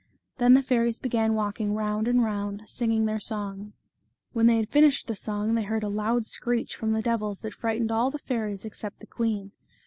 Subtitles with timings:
[0.39, 3.73] Then the fairies began walking round and round, singing their song.
[4.33, 7.53] When they had finished the song they heard a loud screech from the devils that
[7.53, 9.51] frightened all the fairies except the queen.